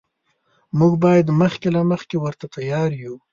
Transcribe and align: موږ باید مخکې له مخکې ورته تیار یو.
موږ 0.79 0.93
باید 1.05 1.35
مخکې 1.41 1.67
له 1.75 1.81
مخکې 1.91 2.15
ورته 2.19 2.45
تیار 2.55 2.91
یو. 3.03 3.15